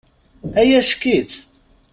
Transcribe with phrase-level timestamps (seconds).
[0.59, 1.33] Ay ack-itt!